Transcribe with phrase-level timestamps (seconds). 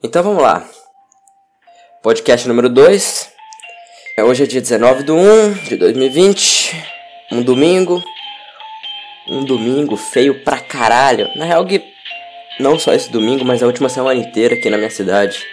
[0.00, 0.64] Então vamos lá.
[2.04, 3.32] Podcast número 2.
[4.20, 6.84] Hoje é dia 19 de 1 de 2020.
[7.32, 8.00] Um domingo.
[9.28, 11.28] Um domingo feio pra caralho.
[11.34, 11.82] Na real que
[12.60, 15.44] não só esse domingo, mas a última semana inteira aqui na minha cidade.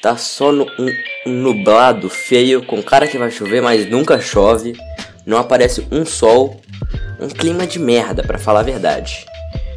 [0.00, 0.88] Tá só no, um,
[1.26, 4.74] um nublado feio, com cara que vai chover, mas nunca chove.
[5.26, 6.60] Não aparece um sol.
[7.18, 9.26] Um clima de merda, para falar a verdade.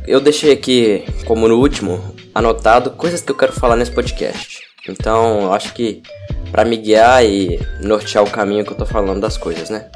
[0.06, 4.62] Eu deixei aqui, como no último, anotado coisas que eu quero falar nesse podcast.
[4.88, 6.04] Então, eu acho que
[6.52, 9.88] para me guiar e nortear o caminho que eu tô falando das coisas, né?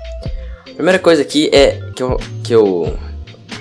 [0.73, 2.97] Primeira coisa aqui é que eu, que eu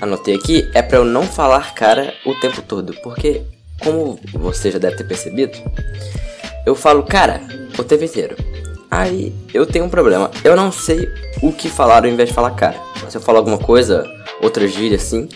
[0.01, 3.43] anotei aqui é para eu não falar cara o tempo todo, porque
[3.83, 5.57] como você já deve ter percebido,
[6.65, 7.39] eu falo cara
[7.77, 8.35] o tempo inteiro.
[8.89, 11.07] Aí eu tenho um problema, eu não sei
[11.43, 12.79] o que falar ao invés de falar cara.
[13.07, 14.03] Se eu falo alguma coisa,
[14.41, 15.29] outra gíria assim,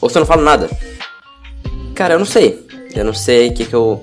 [0.00, 0.70] ou se eu não falo nada.
[1.94, 2.64] Cara, eu não sei.
[2.94, 4.02] Eu não sei o que que eu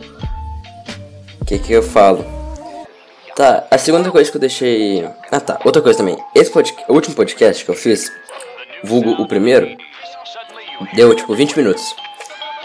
[1.40, 2.26] o que que eu falo.
[3.36, 5.08] Tá, a segunda coisa que eu deixei.
[5.32, 6.18] Ah tá, outra coisa também.
[6.36, 8.12] Esse podcast, o último podcast que eu fiz,
[8.84, 9.78] vulgo o primeiro,
[10.94, 11.96] deu tipo 20 minutos.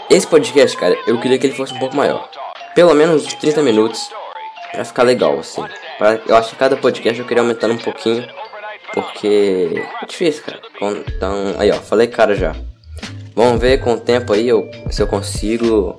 [0.09, 2.29] Esse podcast, cara, eu queria que ele fosse um pouco maior.
[2.75, 4.09] Pelo menos uns 30 minutos.
[4.71, 5.63] Pra ficar legal, assim.
[5.97, 8.27] Pra, eu acho que cada podcast eu queria aumentando um pouquinho.
[8.93, 10.61] Porque é difícil, cara.
[11.07, 12.55] Então, aí ó, falei cara já.
[13.37, 15.95] Vamos ver com o tempo aí eu, se eu consigo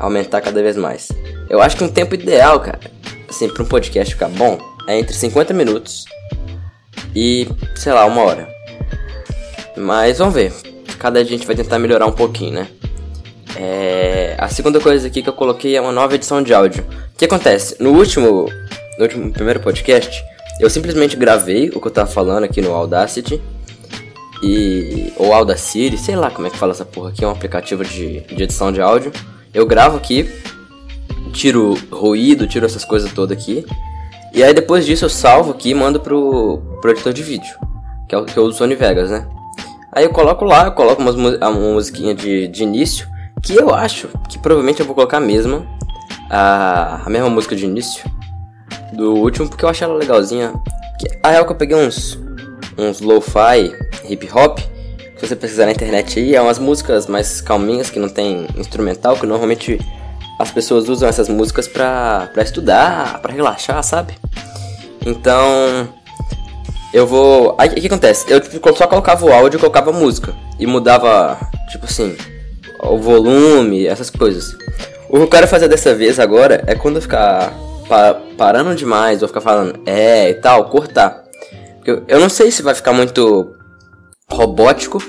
[0.00, 1.12] aumentar cada vez mais.
[1.50, 2.80] Eu acho que um tempo ideal, cara,
[3.28, 6.06] assim, para um podcast ficar bom, é entre 50 minutos
[7.14, 8.48] e, sei lá, uma hora.
[9.76, 10.50] Mas vamos ver.
[10.98, 12.68] Cada dia a gente vai tentar melhorar um pouquinho, né?
[13.54, 14.34] É...
[14.38, 16.86] A segunda coisa aqui que eu coloquei é uma nova edição de áudio.
[17.14, 17.76] O que acontece?
[17.78, 18.48] No último,
[18.96, 20.24] no último primeiro podcast,
[20.58, 23.38] eu simplesmente gravei o que eu tava falando aqui no Audacity.
[24.42, 25.12] E.
[25.16, 28.20] Ou Audacity, sei lá como é que fala essa porra aqui, é um aplicativo de,
[28.20, 29.12] de edição de áudio.
[29.52, 30.30] Eu gravo aqui,
[31.32, 33.66] tiro ruído, tiro essas coisas todas aqui.
[34.32, 37.54] E aí depois disso eu salvo aqui e mando pro, pro editor de vídeo,
[38.08, 39.26] que é o que eu uso Sony Vegas, né?
[39.92, 43.08] Aí eu coloco lá, eu coloco umas, uma musiquinha de, de início,
[43.42, 45.66] que eu acho que provavelmente eu vou colocar a mesma,
[46.30, 48.08] a, a mesma música de início
[48.92, 50.52] do último, porque eu achei ela legalzinha.
[51.00, 52.18] Que, a real que eu peguei uns,
[52.78, 53.74] uns lo-fi,
[54.08, 54.60] hip hop,
[55.18, 59.16] se você pesquisar na internet aí, é umas músicas mais calminhas, que não tem instrumental,
[59.16, 59.78] que normalmente
[60.38, 64.14] as pessoas usam essas músicas pra, pra estudar, pra relaxar, sabe?
[65.04, 65.88] Então,
[66.92, 67.56] eu vou.
[67.58, 68.30] Aí o que, que, acontece?
[68.30, 70.32] Eu tipo, só colocava o áudio e colocava a música.
[70.58, 71.36] E mudava,
[71.70, 72.16] tipo assim,
[72.80, 74.56] o volume, essas coisas.
[75.08, 77.52] O que eu quero fazer dessa vez agora é quando eu ficar
[77.88, 81.27] pa parando demais ou ficar falando é e tal, cortar.
[81.88, 83.54] Eu, eu não sei se vai ficar muito
[84.30, 85.02] robótico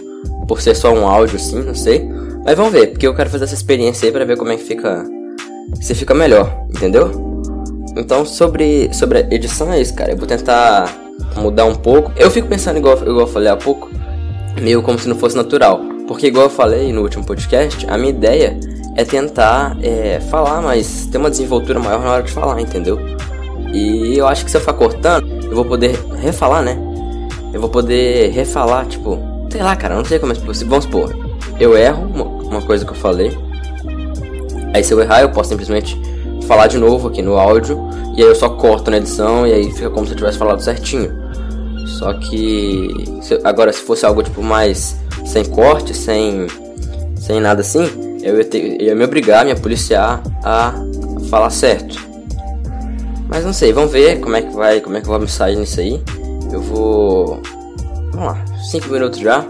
[0.47, 2.09] por ser só um áudio assim, não sei.
[2.45, 4.63] Mas vamos ver, porque eu quero fazer essa experiência aí pra ver como é que
[4.63, 5.06] fica
[5.75, 7.12] você fica melhor, entendeu?
[7.95, 10.12] Então, sobre, sobre a edição é isso, cara.
[10.12, 10.89] Eu vou tentar
[11.35, 12.12] mudar um pouco.
[12.16, 13.89] Eu fico pensando, igual, igual eu falei há pouco,
[14.62, 15.81] meio como se não fosse natural.
[16.07, 18.57] Porque, igual eu falei no último podcast, a minha ideia
[18.95, 23.00] é tentar é, falar, mas ter uma desenvoltura maior na hora de falar, entendeu?
[23.72, 26.78] E eu acho que se eu ficar cortando, eu vou poder refalar, né?
[27.54, 29.20] Eu vou poder refalar, tipo,
[29.52, 30.70] sei lá, cara, não sei como é possível.
[30.70, 31.16] Vamos supor,
[31.60, 32.04] eu erro
[32.50, 33.36] uma coisa que eu falei
[34.74, 36.00] Aí se eu errar, eu posso simplesmente
[36.48, 39.72] falar de novo aqui no áudio e aí eu só corto na edição e aí
[39.72, 41.12] fica como se eu tivesse falado certinho.
[41.86, 44.96] Só que se, agora se fosse algo tipo mais
[45.26, 46.48] sem corte, sem
[47.16, 50.74] sem nada assim, eu ia, ter, eu ia me obrigar, me policiar a
[51.30, 52.09] falar certo.
[53.29, 55.79] Mas não sei, vamos ver como é que vai, como é que me sair nisso
[55.79, 56.01] aí.
[56.51, 57.40] Eu vou
[58.12, 59.45] vamos lá, 5 minutos já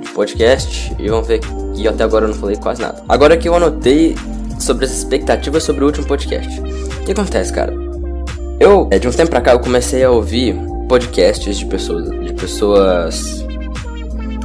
[0.00, 1.40] de podcast e vamos ver
[1.74, 3.02] que até agora eu não falei quase nada.
[3.08, 4.14] Agora que eu anotei
[4.60, 6.60] sobre as expectativas sobre o último podcast.
[6.60, 7.74] O que acontece, cara?
[8.60, 10.54] Eu, é, de um tempo pra cá, eu comecei a ouvir
[10.88, 13.44] podcasts de pessoas, de pessoas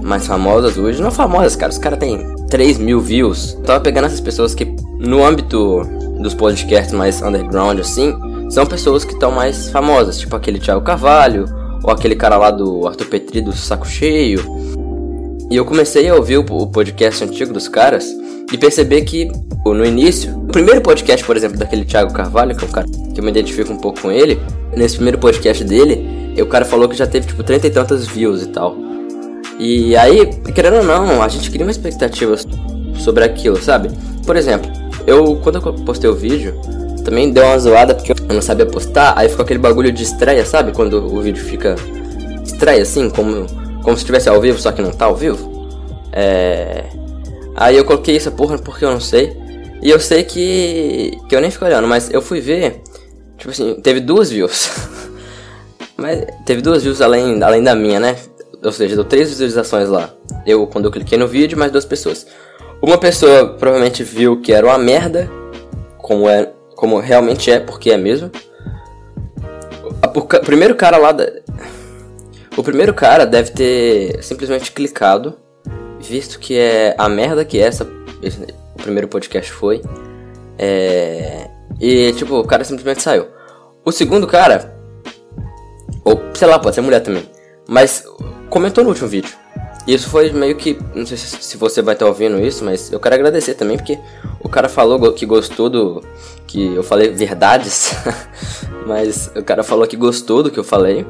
[0.01, 1.01] mais famosas hoje.
[1.01, 3.53] Não famosas, cara, os caras têm 3 mil views.
[3.53, 4.65] Eu tava pegando essas pessoas que,
[4.97, 5.81] no âmbito
[6.19, 8.13] dos podcasts mais underground, assim,
[8.51, 11.45] são pessoas que estão mais famosas, tipo aquele Thiago Carvalho,
[11.81, 14.43] ou aquele cara lá do Arthur Petri do Saco Cheio.
[15.49, 18.05] E eu comecei a ouvir o podcast antigo dos caras
[18.51, 19.31] e perceber que
[19.65, 23.21] no início, o primeiro podcast, por exemplo, daquele Thiago Carvalho, que é um cara que
[23.21, 24.37] eu me identifico um pouco com ele,
[24.75, 28.43] nesse primeiro podcast dele, o cara falou que já teve tipo 30 e tantas views
[28.43, 28.75] e tal.
[29.57, 32.35] E aí, querendo ou não, a gente cria uma expectativa
[32.99, 33.89] sobre aquilo, sabe?
[34.25, 34.69] Por exemplo,
[35.07, 36.53] eu quando eu postei o vídeo,
[37.03, 40.45] também deu uma zoada porque eu não sabia postar, aí ficou aquele bagulho de estreia,
[40.45, 40.71] sabe?
[40.71, 41.75] Quando o vídeo fica
[42.43, 43.45] estreia assim, como,
[43.83, 45.69] como se estivesse ao vivo, só que não tá ao vivo.
[46.11, 46.85] É.
[47.55, 49.37] Aí eu coloquei essa porra porque eu não sei.
[49.81, 51.17] E eu sei que.
[51.27, 52.81] que eu nem fico olhando, mas eu fui ver.
[53.37, 54.69] Tipo assim, teve duas views.
[55.97, 58.15] mas teve duas views além, além da minha, né?
[58.63, 60.13] Ou seja, deu três visualizações lá.
[60.45, 62.27] Eu, quando eu cliquei no vídeo, mais duas pessoas.
[62.81, 65.29] Uma pessoa provavelmente viu que era uma merda,
[65.97, 66.51] como é,
[66.81, 68.31] como realmente é, porque é mesmo.
[70.15, 71.31] O primeiro cara lá da...
[72.57, 75.37] O primeiro cara deve ter simplesmente clicado,
[75.99, 77.87] visto que é a merda que essa
[78.23, 78.41] esse,
[78.73, 79.83] o primeiro podcast foi.
[80.57, 83.27] É, e tipo, o cara simplesmente saiu.
[83.85, 84.75] O segundo cara,
[86.03, 87.29] ou sei lá, pode ser mulher também,
[87.69, 88.03] mas
[88.49, 89.37] comentou no último vídeo.
[89.87, 90.77] Isso foi meio que.
[90.93, 93.97] Não sei se você vai estar ouvindo isso, mas eu quero agradecer também, porque
[94.39, 96.03] o cara falou que gostou do.
[96.45, 97.95] Que eu falei verdades,
[98.85, 101.05] mas o cara falou que gostou do que eu falei.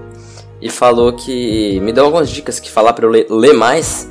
[0.61, 4.09] E falou que me deu algumas dicas que falar para eu ler, ler mais.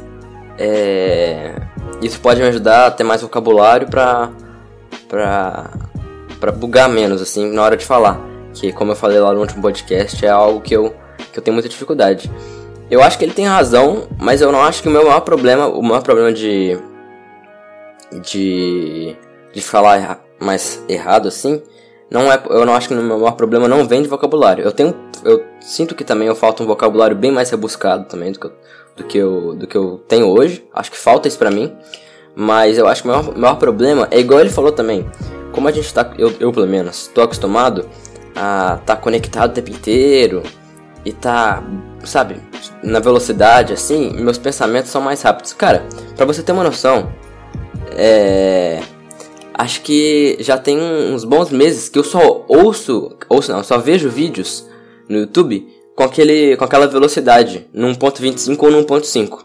[0.58, 1.54] É,
[2.02, 4.30] isso pode me ajudar a ter mais vocabulário pra.
[5.08, 5.70] pra.
[6.38, 8.20] pra bugar menos, assim, na hora de falar.
[8.52, 10.94] Que, como eu falei lá no último podcast, é algo que eu,
[11.32, 12.30] que eu tenho muita dificuldade.
[12.90, 15.68] Eu acho que ele tem razão, mas eu não acho que o meu maior problema,
[15.68, 16.78] o maior problema de
[18.22, 19.16] de
[19.52, 21.62] de falar mais errado assim,
[22.10, 24.64] não é, eu não acho que o meu maior problema não vem de vocabulário.
[24.64, 24.94] Eu tenho
[25.24, 28.52] eu sinto que também eu falta um vocabulário bem mais rebuscado também do que eu,
[28.96, 30.66] do que eu, do que eu tenho hoje.
[30.74, 31.72] Acho que falta isso pra mim.
[32.34, 35.08] Mas eu acho que o maior, maior problema é igual ele falou também.
[35.52, 37.88] Como a gente tá, eu, eu pelo menos, tô acostumado
[38.34, 40.42] a tá conectado o tempo inteiro
[41.04, 41.62] e tá,
[42.04, 42.36] sabe,
[42.82, 45.52] na velocidade, assim, meus pensamentos são mais rápidos.
[45.52, 45.84] Cara,
[46.16, 47.10] pra você ter uma noção,
[47.92, 48.82] é.
[49.54, 54.08] Acho que já tem uns bons meses que eu só ouço, ouço não, só vejo
[54.08, 54.66] vídeos
[55.06, 59.40] no YouTube com, aquele, com aquela velocidade, num ponto .25 ou num ponto .5.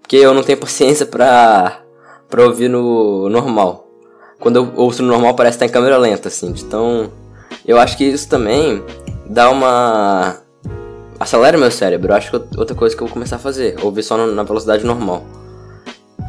[0.00, 1.82] Porque eu não tenho paciência pra,
[2.28, 3.88] pra ouvir no normal.
[4.38, 6.54] Quando eu ouço no normal parece estar em câmera lenta, assim.
[6.56, 7.10] Então,
[7.66, 8.84] eu acho que isso também
[9.26, 10.36] dá uma
[11.20, 12.10] acelera meu cérebro.
[12.10, 14.84] Eu acho que outra coisa que eu vou começar a fazer, ouvir só na velocidade
[14.84, 15.22] normal.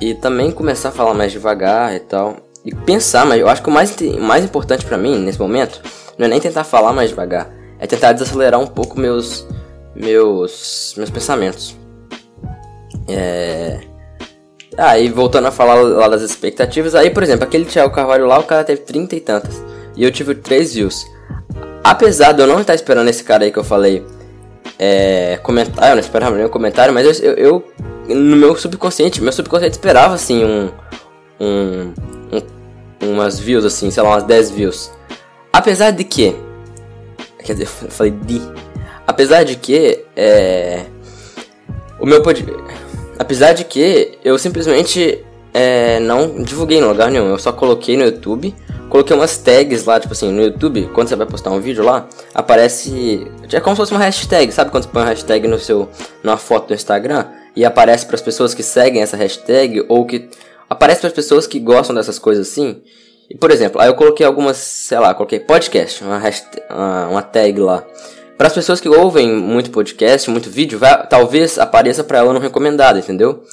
[0.01, 2.35] E também começar a falar mais devagar e tal.
[2.65, 5.81] E pensar, mas eu acho que o mais, mais importante para mim nesse momento
[6.17, 7.49] não é nem tentar falar mais devagar,
[7.79, 9.47] é tentar desacelerar um pouco meus
[9.95, 11.75] meus meus pensamentos.
[13.07, 13.79] É...
[14.77, 18.37] Ah, e voltando a falar lá das expectativas, aí por exemplo, aquele Thiago Carvalho lá,
[18.39, 19.63] o cara teve 30 e tantas.
[19.95, 21.05] E eu tive 3 views.
[21.83, 24.05] Apesar de eu não estar esperando esse cara aí que eu falei
[24.83, 27.63] é, comentar, eu não esperava nenhum comentário, mas eu, eu,
[28.07, 30.71] eu, no meu subconsciente, meu subconsciente esperava assim um,
[31.39, 31.93] um,
[33.03, 34.91] um, umas views assim, sei lá, umas 10 views.
[35.53, 36.35] Apesar de que,
[37.43, 38.41] quer dizer, eu falei de,
[39.05, 40.85] apesar de que, é,
[41.99, 42.43] o meu pod,
[43.19, 48.03] apesar de que eu simplesmente é, não divulguei em lugar nenhum, eu só coloquei no
[48.03, 48.55] YouTube
[48.91, 52.07] coloquei umas tags lá, tipo assim, no YouTube, quando você vai postar um vídeo lá,
[52.35, 53.25] aparece.
[53.51, 55.89] É como se fosse uma hashtag, sabe quando você põe uma hashtag no seu,
[56.21, 57.25] numa foto do Instagram
[57.55, 60.29] e aparece para as pessoas que seguem essa hashtag ou que.
[60.69, 62.81] Aparece para as pessoas que gostam dessas coisas assim.
[63.29, 67.59] E, por exemplo, aí eu coloquei algumas, sei lá, coloquei podcast, uma, hashtag, uma, tag
[67.59, 67.83] lá.
[68.37, 72.39] Para as pessoas que ouvem muito podcast, muito vídeo, vai, talvez apareça para ela no
[72.39, 73.43] recomendado, entendeu?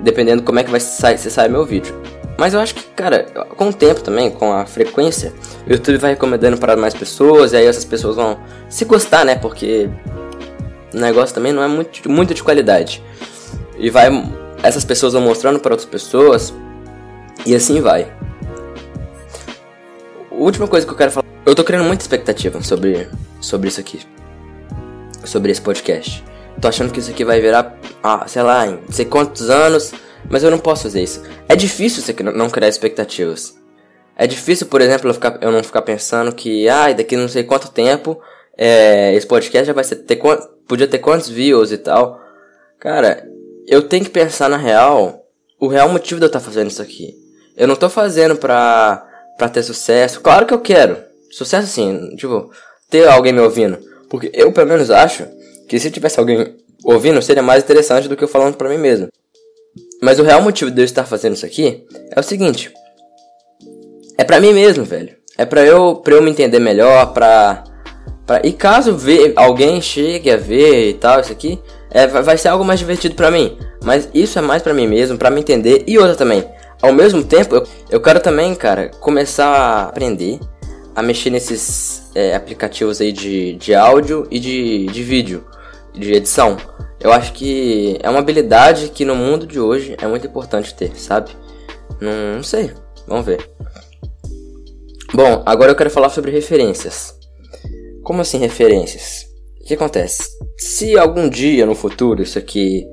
[0.00, 1.94] Dependendo como é que vai sair, se sair meu vídeo.
[2.38, 3.24] Mas eu acho que, cara,
[3.56, 5.32] com o tempo também, com a frequência,
[5.66, 8.38] o YouTube vai recomendando para mais pessoas, e aí essas pessoas vão
[8.68, 9.34] se gostar, né?
[9.34, 9.90] Porque
[10.94, 13.02] o negócio também não é muito, muito de qualidade.
[13.76, 14.08] E vai.
[14.62, 16.54] Essas pessoas vão mostrando para outras pessoas,
[17.44, 18.12] e assim vai.
[20.30, 21.26] Última coisa que eu quero falar.
[21.44, 23.08] Eu tô criando muita expectativa sobre,
[23.40, 24.00] sobre isso aqui.
[25.24, 26.22] Sobre esse podcast.
[26.60, 29.92] Tô achando que isso aqui vai virar, ah, sei lá, em não sei quantos anos
[30.28, 31.22] mas eu não posso fazer isso.
[31.48, 33.56] É difícil você não criar expectativas.
[34.16, 37.44] É difícil, por exemplo, eu, ficar, eu não ficar pensando que, ah, daqui não sei
[37.44, 38.20] quanto tempo,
[38.56, 40.18] é, esse podcast já vai ser, ter,
[40.66, 42.20] podia ter quantos views e tal.
[42.80, 43.26] Cara,
[43.66, 45.24] eu tenho que pensar na real,
[45.60, 47.14] o real motivo de eu estar tá fazendo isso aqui.
[47.56, 50.20] Eu não tô fazendo pra, pra ter sucesso.
[50.20, 50.98] Claro que eu quero.
[51.30, 52.50] Sucesso assim, tipo,
[52.90, 53.78] ter alguém me ouvindo.
[54.08, 55.26] Porque eu, pelo menos, acho
[55.68, 59.08] que se tivesse alguém ouvindo, seria mais interessante do que eu falando pra mim mesmo.
[60.02, 62.72] Mas o real motivo de eu estar fazendo isso aqui é o seguinte.
[64.16, 65.16] É pra mim mesmo, velho.
[65.36, 67.62] É pra eu, pra eu me entender melhor, pra,
[68.26, 68.40] pra...
[68.42, 71.60] E caso ver, alguém chegue a ver e tal, isso aqui,
[71.90, 73.56] é, vai ser algo mais divertido pra mim.
[73.84, 75.84] Mas isso é mais pra mim mesmo, pra me entender.
[75.86, 76.44] E outra também,
[76.82, 80.40] ao mesmo tempo, eu, eu quero também, cara, começar a aprender
[80.94, 85.44] a mexer nesses é, aplicativos aí de, de áudio e de, de vídeo,
[85.98, 86.56] de edição.
[87.00, 90.96] Eu acho que é uma habilidade que no mundo de hoje é muito importante ter,
[90.96, 91.30] sabe?
[92.00, 92.72] Não, não sei,
[93.06, 93.48] vamos ver.
[95.12, 97.14] Bom, agora eu quero falar sobre referências.
[98.02, 99.26] Como assim referências?
[99.60, 100.28] O que acontece?
[100.58, 102.86] Se algum dia no futuro isso aqui,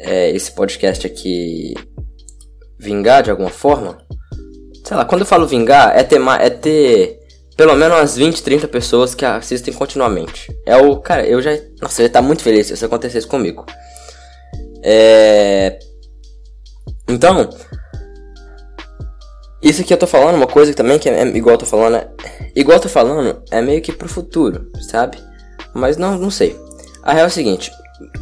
[0.00, 1.74] é, esse podcast aqui
[2.78, 3.98] vingar de alguma forma,
[4.84, 7.23] sei lá, quando eu falo vingar, é ter, é ter
[7.56, 10.54] pelo menos umas 20, 30 pessoas que assistem continuamente.
[10.66, 10.96] É o.
[10.96, 11.50] Cara, eu já.
[11.80, 13.64] Nossa, eu estar muito feliz se isso acontecesse comigo.
[14.82, 15.78] É.
[17.08, 17.48] Então.
[19.62, 21.96] Isso aqui eu tô falando, uma coisa também que é, é igual eu tô falando.
[21.96, 22.08] É,
[22.54, 25.16] igual eu tô falando, é meio que pro futuro, sabe?
[25.72, 26.58] Mas não, não sei.
[27.02, 27.70] A real é o seguinte: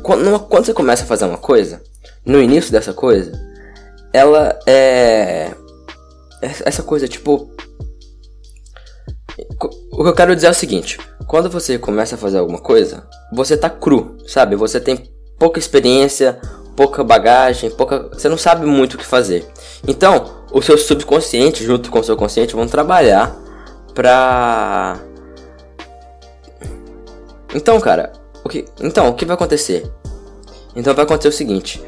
[0.02, 1.82] quando, quando você começa a fazer uma coisa,
[2.24, 3.32] no início dessa coisa,
[4.12, 5.50] ela é.
[6.40, 7.50] Essa coisa, tipo,
[9.92, 13.06] o que eu quero dizer é o seguinte: quando você começa a fazer alguma coisa,
[13.32, 14.56] você tá cru, sabe?
[14.56, 16.40] Você tem pouca experiência,
[16.74, 18.08] pouca bagagem, pouca.
[18.12, 19.46] Você não sabe muito o que fazer.
[19.86, 23.36] Então, o seu subconsciente, junto com o seu consciente, vão trabalhar
[23.94, 24.98] pra.
[27.54, 28.64] Então, cara, o que.
[28.80, 29.90] Então, o que vai acontecer?
[30.74, 31.82] Então vai acontecer o seguinte.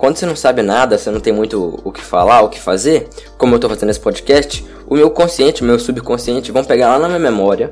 [0.00, 3.06] Quando você não sabe nada, você não tem muito o que falar, o que fazer,
[3.36, 6.98] como eu estou fazendo esse podcast, o meu consciente, o meu subconsciente vão pegar lá
[6.98, 7.70] na minha memória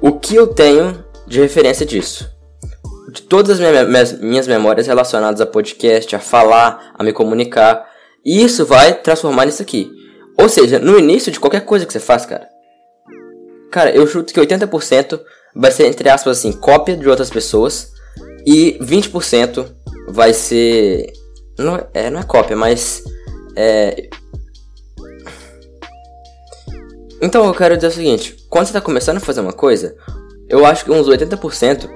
[0.00, 2.30] o que eu tenho de referência disso.
[3.12, 7.84] De todas as minhas, memórias relacionadas a podcast, a falar, a me comunicar.
[8.24, 9.90] E isso vai transformar nisso aqui.
[10.38, 12.46] Ou seja, no início de qualquer coisa que você faz, cara.
[13.72, 15.20] Cara, eu chuto que 80%
[15.52, 17.90] vai ser, entre aspas, assim, cópia de outras pessoas.
[18.46, 19.66] E 20%
[20.08, 21.12] vai ser
[21.64, 23.02] não é, não é cópia, mas.
[23.56, 24.08] É...
[27.20, 29.94] Então eu quero dizer o seguinte: quando você está começando a fazer uma coisa,
[30.48, 31.88] eu acho que uns 80%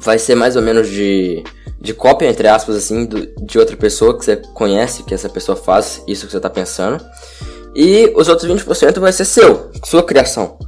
[0.00, 1.44] vai ser mais ou menos de,
[1.80, 5.56] de cópia, entre aspas, assim, do, de outra pessoa que você conhece, que essa pessoa
[5.56, 7.04] faz isso que você está pensando.
[7.74, 10.58] E os outros 20% vai ser seu, sua criação.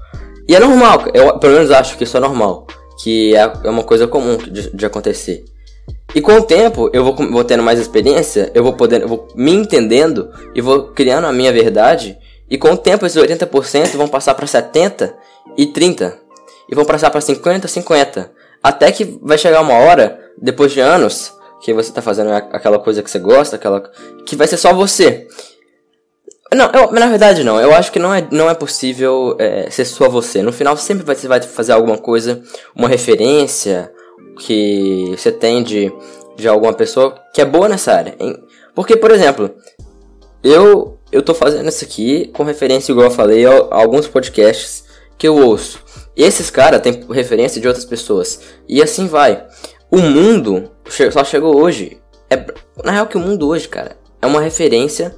[0.48, 2.66] E é normal, eu pelo menos acho que isso é normal,
[3.02, 5.44] que é, é uma coisa comum de, de acontecer.
[6.14, 9.28] E com o tempo, eu vou, vou tendo mais experiência, eu vou poder, eu vou
[9.34, 12.16] me entendendo e vou criando a minha verdade.
[12.48, 15.14] E com o tempo, esses 80% vão passar para 70
[15.56, 16.16] e 30.
[16.70, 18.30] E vão passar para 50, 50.
[18.62, 23.02] Até que vai chegar uma hora, depois de anos, que você tá fazendo aquela coisa
[23.02, 23.90] que você gosta, aquela
[24.24, 25.26] que vai ser só você.
[26.54, 27.60] Não, eu, na verdade não.
[27.60, 30.42] Eu acho que não é, não é possível é, ser só você.
[30.42, 32.42] No final sempre vai, você vai fazer alguma coisa,
[32.76, 33.90] uma referência,
[34.38, 35.92] que você tem de,
[36.36, 38.14] de alguma pessoa que é boa nessa área.
[38.18, 38.36] Hein?
[38.74, 39.50] Porque, por exemplo,
[40.42, 44.84] eu eu tô fazendo isso aqui com referência, igual eu falei, a, a alguns podcasts
[45.16, 45.78] que eu ouço.
[46.16, 48.40] Esses caras têm referência de outras pessoas.
[48.68, 49.46] E assim vai.
[49.90, 50.72] O mundo
[51.12, 52.00] só chegou hoje.
[52.28, 52.44] É,
[52.82, 55.14] na real que o mundo hoje, cara, é uma referência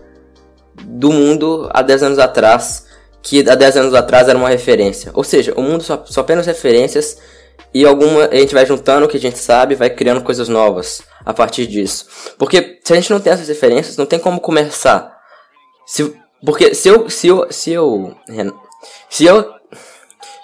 [0.85, 2.85] do mundo há 10 anos atrás.
[3.23, 5.11] Que há 10 anos atrás era uma referência.
[5.15, 7.17] Ou seja, o mundo só, só apenas referências
[7.73, 11.03] e alguma a gente vai juntando o que a gente sabe, vai criando coisas novas
[11.25, 12.07] a partir disso.
[12.39, 15.17] Porque se a gente não tem essas referências, não tem como começar.
[15.87, 18.17] Se, porque se eu se eu se eu
[19.09, 19.55] se eu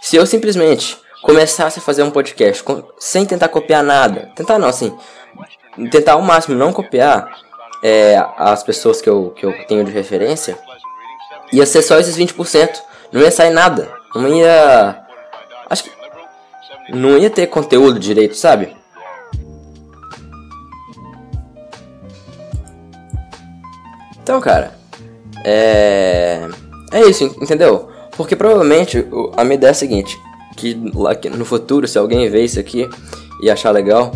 [0.00, 4.69] se eu simplesmente começasse a fazer um podcast com, sem tentar copiar nada, tentar não
[4.69, 4.97] assim,
[5.91, 7.31] tentar ao máximo não copiar
[7.83, 10.59] é, as pessoas que eu, que eu tenho de referência,
[11.52, 12.81] ia ser só esses 20%.
[13.11, 13.93] Não ia sair nada.
[14.14, 15.05] Não ia.
[15.69, 15.91] Acho que
[16.91, 18.77] não ia ter conteúdo direito, sabe?
[24.23, 24.73] Então, cara,
[25.45, 26.49] é.
[26.93, 27.89] É isso, entendeu?
[28.17, 30.19] Porque provavelmente a minha ideia é a seguinte:
[30.57, 32.89] que lá no futuro, se alguém ver isso aqui
[33.43, 34.12] e achar legal,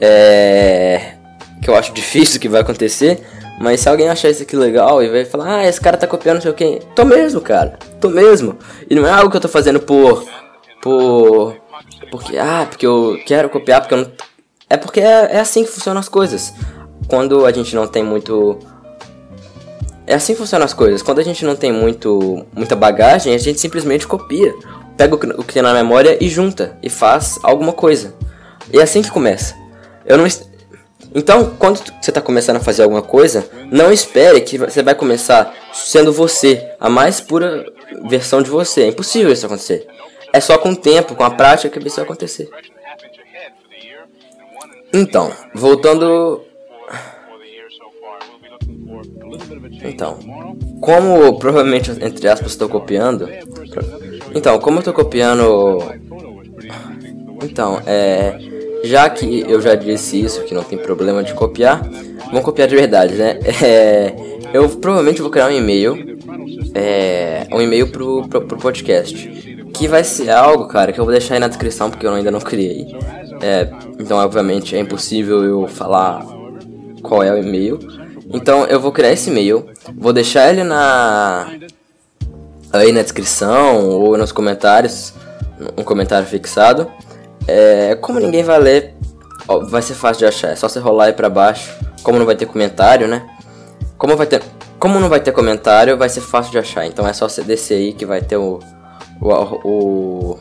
[0.00, 1.14] é.
[1.62, 3.20] Que eu acho difícil que vai acontecer,
[3.60, 6.36] mas se alguém achar isso aqui legal e vai falar, ah, esse cara tá copiando
[6.36, 8.56] não sei o que, tô mesmo, cara, tô mesmo.
[8.88, 10.24] E não é algo que eu tô fazendo por.
[10.80, 11.56] por
[12.10, 14.12] porque, ah, porque eu quero copiar, porque eu não.
[14.68, 16.52] É porque é, é assim que funcionam as coisas.
[17.08, 18.58] Quando a gente não tem muito.
[20.06, 21.02] É assim que funcionam as coisas.
[21.02, 24.54] Quando a gente não tem muito, muita bagagem, a gente simplesmente copia.
[24.96, 26.76] Pega o que tem na memória e junta.
[26.82, 28.14] E faz alguma coisa.
[28.72, 29.54] E é assim que começa.
[30.04, 30.26] Eu não.
[31.14, 35.52] Então, quando você está começando a fazer alguma coisa, não espere que você vai começar
[35.72, 37.64] sendo você, a mais pura
[38.08, 38.82] versão de você.
[38.82, 39.86] É impossível isso acontecer.
[40.32, 42.48] É só com o tempo, com a prática que isso vai acontecer.
[44.92, 46.42] Então, voltando.
[49.82, 50.18] Então,
[50.80, 53.28] como provavelmente, entre aspas, estou copiando.
[54.34, 55.78] Então, como eu estou copiando.
[57.42, 58.38] Então, é.
[58.82, 61.82] Já que eu já disse isso, que não tem problema de copiar,
[62.26, 63.38] vamos copiar de verdade, né?
[63.62, 64.14] É,
[64.54, 66.10] eu provavelmente vou criar um e-mail
[66.74, 69.49] é, um e-mail pro, pro, pro, podcast.
[69.80, 72.30] Que vai ser algo, cara, que eu vou deixar aí na descrição porque eu ainda
[72.30, 72.94] não criei.
[73.40, 73.66] É,
[73.98, 76.22] então, obviamente, é impossível eu falar
[77.02, 77.78] qual é o e-mail.
[78.30, 81.50] Então, eu vou criar esse e-mail, vou deixar ele na
[82.70, 85.14] aí na descrição ou nos comentários,
[85.78, 86.86] um comentário fixado.
[87.48, 88.94] É, como ninguém vai ler,
[89.70, 90.50] vai ser fácil de achar.
[90.50, 91.74] É só você rolar aí pra baixo.
[92.02, 93.26] Como não vai ter comentário, né?
[93.96, 94.42] Como vai ter,
[94.78, 96.84] como não vai ter comentário, vai ser fácil de achar.
[96.84, 98.60] Então é só você descer aí que vai ter o,
[99.20, 100.38] o, o...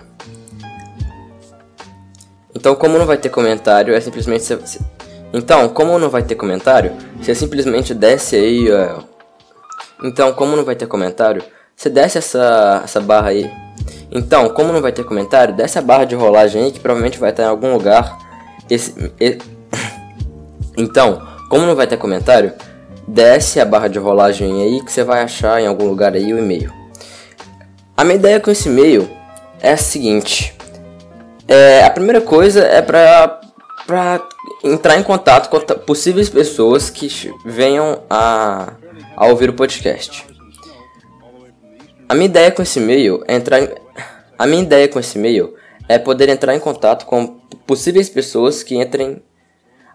[2.55, 4.57] Então, como não vai ter comentário, é simplesmente.
[5.33, 8.67] Então, como não vai ter comentário, você simplesmente desce aí.
[10.03, 11.43] Então, como não vai ter comentário,
[11.75, 13.51] você desce essa, essa barra aí.
[14.11, 17.29] Então, como não vai ter comentário, desce a barra de rolagem aí que provavelmente vai
[17.29, 18.17] estar em algum lugar.
[18.69, 18.93] Esse,
[20.77, 22.53] Então, como não vai ter comentário,
[23.07, 26.39] desce a barra de rolagem aí que você vai achar em algum lugar aí o
[26.39, 26.78] e-mail.
[27.99, 29.09] A minha ideia com esse e-mail
[29.59, 30.55] é a seguinte:
[31.45, 33.41] é, a primeira coisa é para
[33.85, 34.25] para
[34.63, 37.09] entrar em contato com possíveis pessoas que
[37.43, 38.71] venham a,
[39.17, 40.25] a ouvir o podcast.
[42.07, 43.67] A minha ideia com esse e-mail é entrar em,
[44.37, 45.53] a minha ideia com esse e-mail
[45.89, 47.27] é poder entrar em contato com
[47.67, 49.21] possíveis pessoas que entrem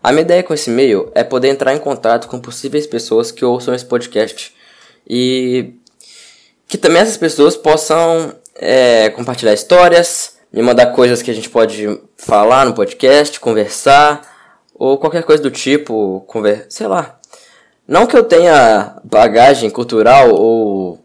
[0.02, 3.46] a minha ideia com esse e-mail é poder entrar em contato com possíveis pessoas que
[3.46, 4.54] ouçam esse podcast
[5.08, 5.78] e
[6.75, 12.00] que também essas pessoas possam é, compartilhar histórias, me mandar coisas que a gente pode
[12.16, 14.28] falar no podcast, conversar,
[14.75, 17.16] ou qualquer coisa do tipo, conver sei lá.
[17.87, 20.99] Não que eu tenha bagagem cultural ou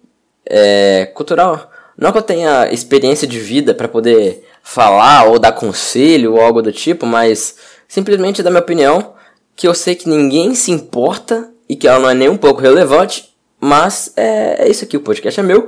[0.44, 6.34] é, cultural, não que eu tenha experiência de vida para poder falar ou dar conselho
[6.34, 7.58] ou algo do tipo, mas
[7.88, 9.14] simplesmente dar minha opinião,
[9.56, 12.60] que eu sei que ninguém se importa e que ela não é nem um pouco
[12.60, 13.29] relevante,
[13.60, 15.68] mas é, é isso aqui, o podcast é meu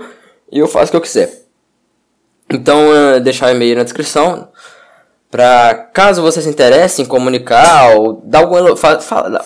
[0.52, 1.42] e eu faço o que eu quiser.
[2.50, 4.50] Então, uh, deixar o e-mail na descrição.
[5.30, 8.76] Pra caso você se interesse em comunicar ou dar algum.
[8.76, 9.42] Fala, fala,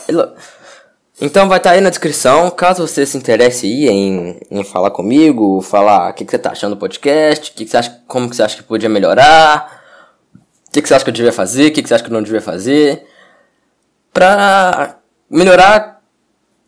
[1.22, 2.50] então vai estar tá aí na descrição.
[2.50, 6.52] Caso você se interesse aí em, em falar comigo, falar o que, que você tá
[6.52, 9.84] achando do podcast, que, que você acha, como que você acha que podia melhorar,
[10.67, 12.10] o que, que você acha que eu devia fazer, o que, que você acha que
[12.10, 13.06] eu não devia fazer.
[14.12, 14.98] Pra
[15.30, 15.94] melhorar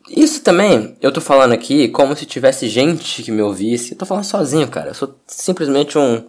[0.09, 3.91] isso também, eu tô falando aqui como se tivesse gente que me ouvisse.
[3.91, 4.89] Eu tô falando sozinho, cara.
[4.89, 6.27] Eu sou simplesmente um.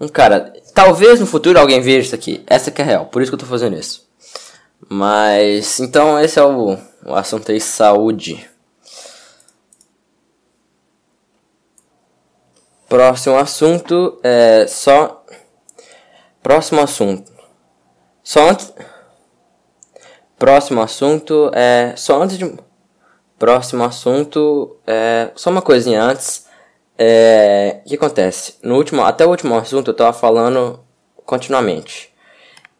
[0.00, 0.52] Um cara.
[0.74, 2.42] Talvez no futuro alguém veja isso aqui.
[2.46, 3.06] Essa que é real.
[3.06, 4.08] Por isso que eu tô fazendo isso.
[4.88, 5.80] Mas.
[5.80, 8.48] Então, esse é o, o assunto aí: saúde.
[12.88, 15.24] Próximo assunto é só.
[16.42, 17.30] Próximo assunto.
[18.22, 18.72] Só antes.
[20.38, 21.94] Próximo assunto é.
[21.96, 22.69] Só antes de.
[23.40, 26.46] Próximo assunto, é, só uma coisinha antes.
[26.98, 28.56] É, o que acontece?
[28.62, 30.78] No último, até o último assunto eu tava falando
[31.24, 32.12] continuamente.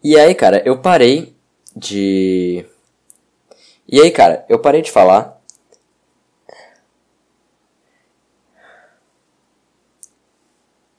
[0.05, 1.35] E aí, cara, eu parei
[1.75, 2.66] de.
[3.88, 5.40] E aí, cara, eu parei de falar.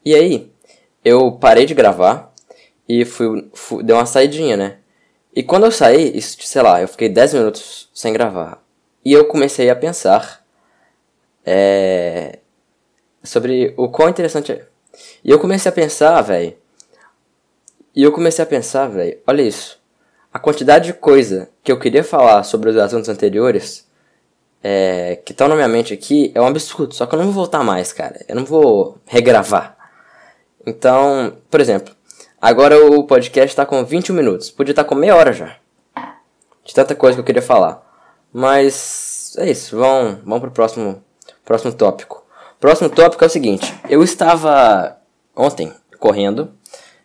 [0.03, 0.51] E aí,
[1.05, 2.33] eu parei de gravar
[2.89, 4.79] e fui, fui deu uma saidinha, né?
[5.35, 8.60] E quando eu saí, isso, sei lá, eu fiquei 10 minutos sem gravar.
[9.03, 10.45] E eu comecei a pensar
[11.45, 12.39] é,
[13.23, 14.65] sobre o quão interessante é.
[15.23, 16.55] E eu comecei a pensar, velho.
[17.95, 19.79] E eu comecei a pensar, velho, olha isso.
[20.33, 23.85] A quantidade de coisa que eu queria falar sobre os assuntos anteriores
[24.63, 26.93] é, que estão na minha mente aqui é um absurdo.
[26.93, 28.23] Só que eu não vou voltar mais, cara.
[28.27, 29.77] Eu não vou regravar.
[30.65, 31.93] Então, por exemplo,
[32.39, 34.49] agora o podcast está com 21 minutos.
[34.49, 35.57] Podia estar tá com meia hora já.
[36.63, 37.90] De tanta coisa que eu queria falar.
[38.33, 41.03] Mas é isso, vamos, vamos pro próximo,
[41.43, 42.25] próximo tópico.
[42.59, 44.97] Próximo tópico é o seguinte: eu estava
[45.35, 46.51] ontem correndo,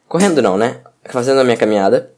[0.09, 0.81] correndo não, né?
[1.05, 2.13] Fazendo a minha caminhada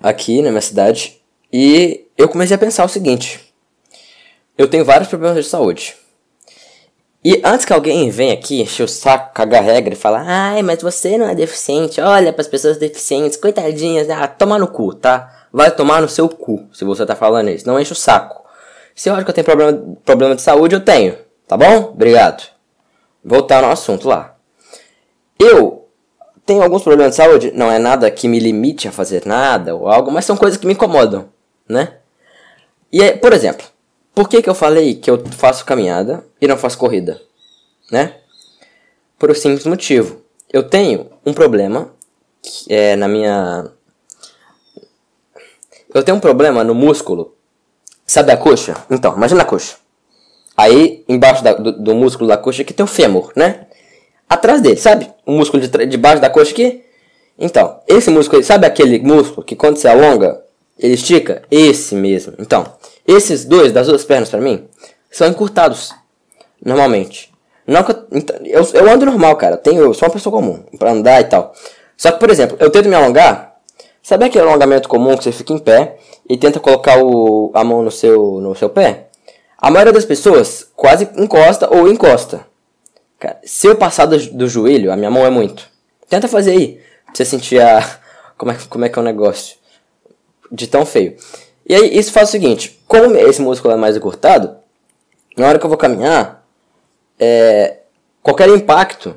[0.00, 1.20] aqui na minha cidade
[1.52, 3.52] e eu comecei a pensar o seguinte:
[4.56, 5.96] eu tenho vários problemas de saúde.
[7.22, 10.80] E antes que alguém venha aqui encher o saco, cagar regra e falar, ai, mas
[10.80, 15.39] você não é deficiente, olha para as pessoas deficientes, coitadinhas, ah, toma no cu, tá?
[15.52, 17.66] Vai tomar no seu cu se você tá falando isso.
[17.66, 18.44] Não enche o saco.
[18.94, 21.16] Se eu acho que eu tenho problema, problema de saúde, eu tenho.
[21.46, 21.90] Tá bom?
[21.92, 22.44] Obrigado.
[23.24, 24.36] Voltar no assunto lá.
[25.38, 25.88] Eu
[26.44, 27.52] tenho alguns problemas de saúde.
[27.54, 30.66] Não é nada que me limite a fazer nada ou algo, mas são coisas que
[30.66, 31.28] me incomodam,
[31.68, 31.96] né?
[32.92, 33.66] E é, por exemplo,
[34.14, 37.20] por que, que eu falei que eu faço caminhada e não faço corrida?
[37.90, 38.14] Né?
[39.18, 40.22] Por um simples motivo.
[40.52, 41.92] Eu tenho um problema
[42.68, 43.70] é na minha
[45.94, 47.34] eu tenho um problema no músculo.
[48.06, 48.76] Sabe a coxa?
[48.90, 49.76] Então, imagina a coxa.
[50.56, 53.66] Aí, embaixo da, do, do, músculo da coxa aqui tem o fêmur, né?
[54.28, 55.10] Atrás dele, sabe?
[55.24, 56.82] O músculo de, de baixo da coxa aqui.
[57.38, 60.42] Então, esse músculo, sabe aquele músculo que quando se alonga,
[60.78, 61.42] ele estica?
[61.50, 62.34] Esse mesmo.
[62.38, 62.66] Então,
[63.06, 64.68] esses dois das duas pernas para mim
[65.10, 65.94] são encurtados,
[66.64, 67.30] normalmente.
[67.66, 69.56] Não eu, então, eu, eu ando normal, cara.
[69.56, 71.54] Tenho, eu sou uma pessoa comum para andar e tal.
[71.96, 73.49] Só que, por exemplo, eu tento me alongar.
[74.02, 77.82] Sabe aquele alongamento comum que você fica em pé e tenta colocar o, a mão
[77.82, 79.08] no seu, no seu pé?
[79.58, 82.46] A maioria das pessoas quase encosta ou encosta.
[83.44, 85.68] Se eu passar do, do joelho, a minha mão é muito.
[86.08, 86.80] Tenta fazer aí.
[87.04, 87.80] Pra você sentir a.
[88.38, 89.56] Como é, como é que é o negócio.
[90.50, 91.14] De tão feio.
[91.68, 94.56] E aí, isso faz o seguinte: como esse músculo é mais encurtado,
[95.36, 96.42] na hora que eu vou caminhar,
[97.18, 97.80] é,
[98.22, 99.14] qualquer impacto,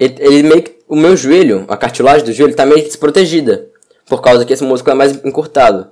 [0.00, 3.68] ele, ele meio que, o meu joelho, a cartilagem do joelho, está meio desprotegida.
[4.06, 5.88] Por causa que esse músculo é mais encurtado.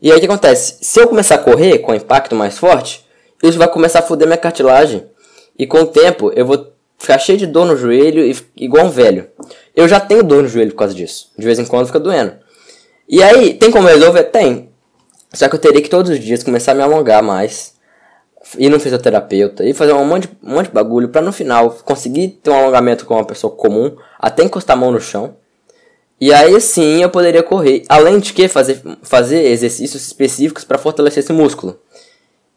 [0.00, 0.78] E aí o que acontece?
[0.80, 3.06] Se eu começar a correr com impacto mais forte,
[3.42, 5.06] isso vai começar a foder minha cartilagem.
[5.58, 8.22] E com o tempo eu vou ficar cheio de dor no joelho,
[8.56, 9.28] igual um velho.
[9.74, 11.30] Eu já tenho dor no joelho por causa disso.
[11.38, 12.32] De vez em quando fica doendo.
[13.08, 14.24] E aí, tem como resolver?
[14.24, 14.68] Tem.
[15.32, 17.74] Só que eu teria que todos os dias começar a me alongar mais.
[18.58, 19.64] Ir no fisioterapeuta.
[19.64, 21.08] E fazer um monte, um monte de bagulho.
[21.08, 23.96] Pra no final conseguir ter um alongamento com uma pessoa comum.
[24.18, 25.36] Até encostar a mão no chão.
[26.20, 27.84] E aí sim eu poderia correr.
[27.88, 31.78] Além de que fazer, fazer exercícios específicos para fortalecer esse músculo.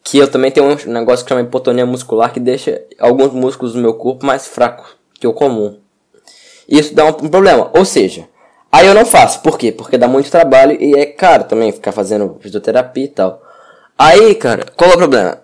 [0.04, 3.80] Que eu também tenho um negócio que chama hipotonia muscular que deixa alguns músculos do
[3.80, 5.80] meu corpo mais fracos que o comum.
[6.67, 7.69] Isso dá um, problema.
[7.76, 8.28] Ou seja,
[8.71, 9.41] aí eu não faço.
[9.41, 9.71] Por quê?
[9.71, 13.43] Porque dá muito trabalho e é caro também ficar fazendo fisioterapia e tal.
[13.97, 15.41] Aí, cara, qual é o problema?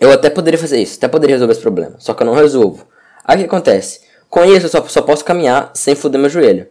[0.00, 1.94] Eu até poderia fazer isso, até poderia resolver esse problema.
[2.00, 2.84] Só que eu não resolvo.
[3.24, 4.00] Aí o que acontece?
[4.28, 6.66] Com isso eu só, só posso caminhar sem foder meu joelho.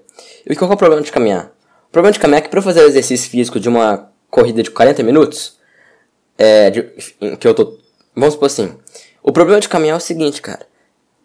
[0.46, 1.52] E qual é o problema de caminhar?
[1.88, 4.72] O problema de caminhar é que para fazer o exercício físico de uma corrida de
[4.72, 5.58] 40 minutos,
[6.38, 6.84] é, de,
[7.40, 7.78] que eu tô.
[8.16, 8.76] Vamos supor assim.
[9.22, 10.66] O problema de caminhar é o seguinte, cara.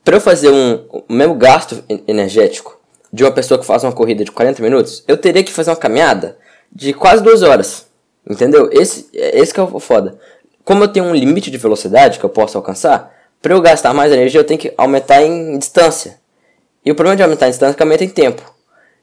[0.04, 2.78] Para eu fazer um, o mesmo gasto energético
[3.12, 5.76] de uma pessoa que faz uma corrida de 40 minutos, eu teria que fazer uma
[5.76, 6.38] caminhada
[6.70, 7.86] de quase duas horas.
[8.28, 8.68] Entendeu?
[8.72, 10.18] Esse, esse que é o foda.
[10.64, 14.12] Como eu tenho um limite de velocidade que eu posso alcançar, para eu gastar mais
[14.12, 16.18] energia eu tenho que aumentar em distância.
[16.84, 18.57] E o problema de aumentar em distância é que aumenta em tempo.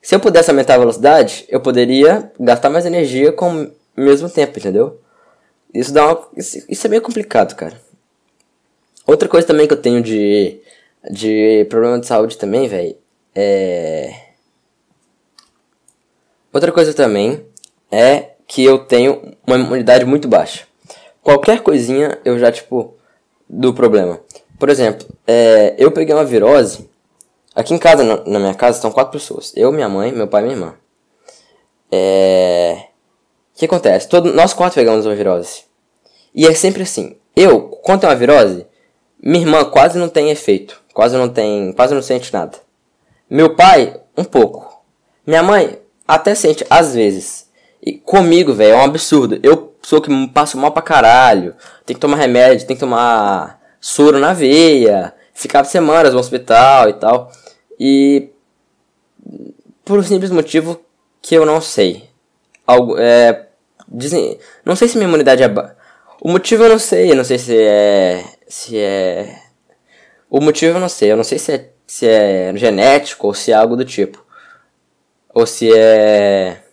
[0.06, 4.60] Se eu pudesse aumentar a velocidade, eu poderia gastar mais energia com o mesmo tempo,
[4.60, 5.02] entendeu?
[5.74, 7.82] Isso dá uma, isso é meio complicado, cara.
[9.08, 10.62] Outra coisa também que eu tenho de
[11.10, 12.96] de problema de saúde também, velho,
[13.34, 14.14] é
[16.54, 17.44] Outra coisa também
[17.92, 20.68] é que eu tenho uma imunidade muito baixa.
[21.24, 22.94] Qualquer coisinha eu já, tipo,
[23.50, 24.20] do problema.
[24.60, 26.88] Por exemplo, é, eu peguei uma virose
[27.56, 29.54] Aqui em casa, na minha casa, estão quatro pessoas.
[29.56, 30.74] Eu, minha mãe, meu pai e minha irmã.
[31.90, 32.88] É...
[33.56, 34.10] O que acontece?
[34.10, 34.34] Todo...
[34.34, 35.64] Nós quatro pegamos uma virose.
[36.34, 37.16] E é sempre assim.
[37.34, 38.68] Eu, quando tem uma virose,
[39.24, 40.84] minha irmã quase não tem efeito.
[40.94, 41.72] Quase não tem...
[41.72, 42.58] Quase não sente nada.
[43.30, 44.84] Meu pai, um pouco.
[45.26, 47.50] Minha mãe, até sente, às vezes.
[47.82, 49.40] E comigo, velho, é um absurdo.
[49.42, 51.56] Eu sou que passo mal pra caralho.
[51.86, 55.14] Tem que tomar remédio, tem que tomar soro na veia.
[55.36, 57.32] Ficar semanas no hospital e tal.
[57.78, 58.30] E
[59.84, 60.82] por um simples motivo
[61.22, 62.10] que eu não sei.
[62.66, 63.50] Algo, é,
[63.88, 65.76] dizem, não sei se minha imunidade é ba...
[66.22, 69.42] O motivo eu não sei, eu não sei se é se é
[70.30, 73.52] O motivo eu não sei, eu não sei se é se é genético ou se
[73.52, 74.26] é algo do tipo.
[75.34, 76.64] Ou se é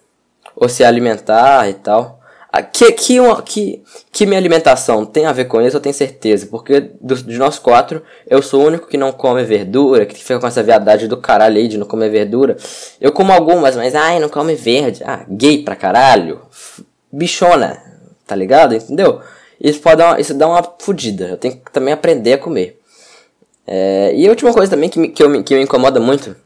[0.55, 2.22] ou se é alimentar e tal.
[2.71, 6.47] Que, que, que, que minha alimentação tem a ver com isso, eu tenho certeza.
[6.47, 10.38] Porque dos, de nós quatro, eu sou o único que não come verdura, que fica
[10.38, 12.57] com essa viadagem do caralho aí de não comer verdura.
[13.01, 15.03] Eu como algumas, mas ai, não come verde.
[15.05, 16.43] Ah, gay pra caralho.
[17.11, 17.83] Bichona,
[18.27, 18.75] tá ligado?
[18.75, 19.21] Entendeu?
[19.59, 21.29] Isso pode dar uma, isso dá uma fodida.
[21.29, 22.79] Eu tenho que também aprender a comer.
[23.67, 26.37] É, e a última coisa também que me, que, eu, que me incomoda muito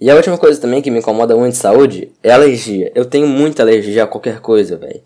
[0.00, 2.92] e a última coisa também que me incomoda muito de saúde é alergia.
[2.94, 5.00] Eu tenho muita alergia a qualquer coisa, velho.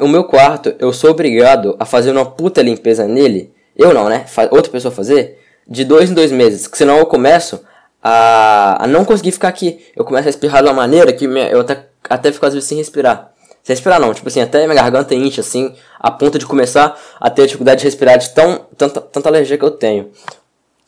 [0.00, 3.52] O meu quarto, eu sou obrigado a fazer uma puta limpeza nele.
[3.76, 4.24] Eu não, né?
[4.50, 5.38] Outra pessoa fazer.
[5.68, 6.66] De dois em dois meses.
[6.66, 7.60] Que senão eu começo
[8.02, 9.86] a, a não conseguir ficar aqui.
[9.94, 12.68] Eu começo a espirrar de uma maneira que minha, eu até, até fico às vezes
[12.68, 13.32] sem respirar.
[13.62, 17.30] Sem respirar não, tipo assim, até minha garganta incha assim, a ponto de começar a
[17.30, 20.10] ter dificuldade de respirar de tão, tanta, tanta alergia que eu tenho.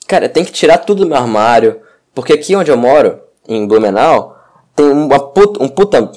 [0.08, 1.80] Cara, tem que tirar tudo do meu armário
[2.20, 4.36] porque aqui onde eu moro, em Blumenau,
[4.76, 6.12] tem uma puta, um puta.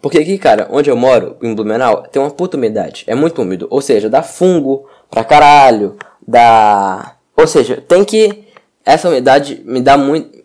[0.00, 3.04] Porque aqui, cara, onde eu moro, em Blumenau, tem uma puta umidade.
[3.06, 3.66] É muito úmido.
[3.68, 5.98] Ou seja, dá fungo pra caralho.
[6.26, 7.16] Dá.
[7.36, 8.46] Ou seja, tem que.
[8.86, 10.42] Essa umidade me dá muito.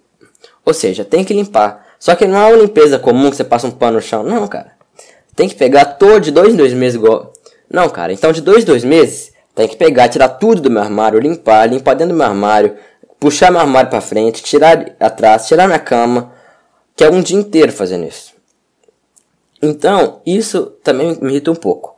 [0.65, 1.86] Ou seja, tem que limpar.
[1.98, 4.22] Só que não é uma limpeza comum que você passa um pano no chão.
[4.22, 4.74] Não, cara.
[5.34, 7.32] Tem que pegar todo de dois em dois meses igual.
[7.72, 11.22] Não, cara, então de dois, dois meses, tem que pegar, tirar tudo do meu armário,
[11.22, 12.76] limpar, limpar dentro do meu armário,
[13.24, 16.34] puxar meu armário para frente, tirar atrás, tirar minha cama,
[16.94, 18.34] que é um dia inteiro fazendo isso.
[19.62, 21.96] Então, isso também me irrita um pouco.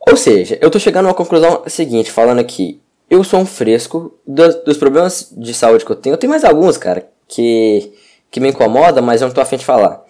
[0.00, 4.18] Ou seja, eu tô chegando a uma conclusão seguinte, falando aqui, eu sou um fresco
[4.26, 6.14] dos, dos, problemas de saúde que eu tenho.
[6.14, 7.92] Eu tenho mais alguns, cara, que,
[8.32, 10.04] que me incomodam, mas eu não tô afim de falar.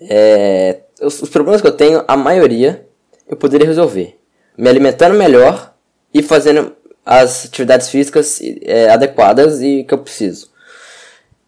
[0.00, 2.84] É, os, os problemas que eu tenho, a maioria,
[3.28, 4.18] eu poderia resolver.
[4.56, 5.72] Me alimentando melhor
[6.12, 6.74] e fazendo
[7.08, 10.50] as atividades físicas é, adequadas e que eu preciso.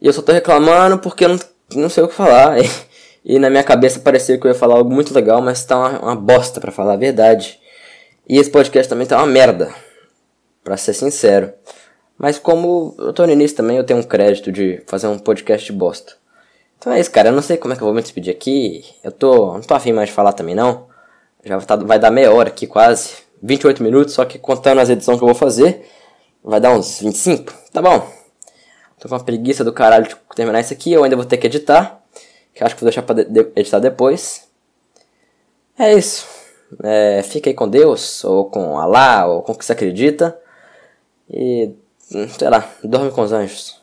[0.01, 1.39] E eu só tô reclamando porque eu não,
[1.75, 2.57] não sei o que falar.
[3.23, 5.77] E, e na minha cabeça parecia que eu ia falar algo muito legal, mas tá
[5.77, 7.61] uma, uma bosta para falar a verdade.
[8.27, 9.71] E esse podcast também tá uma merda,
[10.65, 11.53] para ser sincero.
[12.17, 15.71] Mas como eu tô no início também, eu tenho um crédito de fazer um podcast
[15.71, 16.15] de bosta.
[16.79, 17.29] Então é isso, cara.
[17.29, 18.83] Eu não sei como é que eu vou me despedir aqui.
[19.05, 19.53] Eu tô.
[19.53, 20.87] Não tô afim mais de falar também, não.
[21.45, 23.17] Já tá, vai dar meia hora aqui quase.
[23.43, 25.87] 28 minutos, só que contando as edições que eu vou fazer,
[26.43, 27.53] vai dar uns 25.
[27.73, 28.07] Tá bom.
[28.99, 30.93] Tô com uma preguiça do caralho de terminar isso aqui.
[30.93, 32.03] Eu ainda vou ter que editar.
[32.53, 34.47] Que acho que vou deixar pra de editar depois.
[35.79, 36.27] É isso.
[36.83, 40.39] É, fica aí com Deus, ou com Allah, ou com o que você acredita.
[41.29, 41.73] E,
[42.37, 43.80] sei lá, dorme com os anjos.